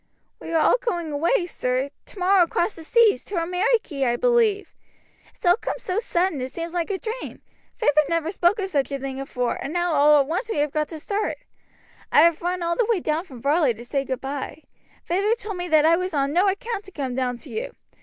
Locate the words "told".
15.35-15.57